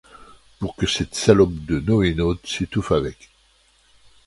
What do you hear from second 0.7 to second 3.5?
que cette salope de NoéNaute s’étouffe avec.